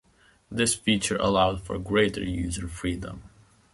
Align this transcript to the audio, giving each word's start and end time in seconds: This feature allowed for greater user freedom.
This 0.49 0.73
feature 0.73 1.17
allowed 1.17 1.61
for 1.61 1.77
greater 1.77 2.23
user 2.23 2.67
freedom. 2.67 3.21